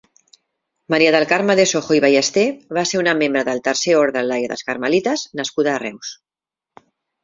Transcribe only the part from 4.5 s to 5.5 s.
dels carmelites